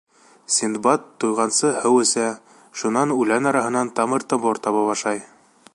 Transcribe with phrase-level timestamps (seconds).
[0.53, 2.25] Синдбад туйғансы һыу эсә,
[2.83, 5.25] шунан үлән араһынан тамыр-томор табып ашай.